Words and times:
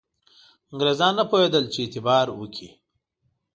انګرېزان 0.71 1.13
نه 1.19 1.23
پوهېدل 1.29 1.63
چې 1.73 1.77
اعتبار 1.83 2.25
وکړي. 2.31 2.69